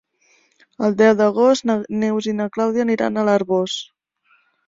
[0.87, 3.77] El deu d'agost na Neus i na Clàudia aniran a l'Arboç.